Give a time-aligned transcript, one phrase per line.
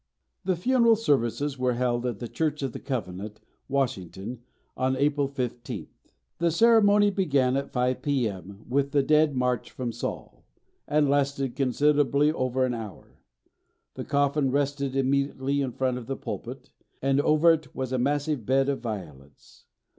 [0.43, 4.41] The funeral services were held at the Church of the Covenant, Washington,
[4.75, 5.89] on April 15th.
[6.39, 10.43] The ceremony began at 5 p.m., with the "Dead March from Saul,"
[10.87, 13.19] and lasted considerably over an hour.
[13.93, 18.43] The coffin rested immediately in front of the pulpit, and over it was a massive
[18.43, 19.67] bed of violets.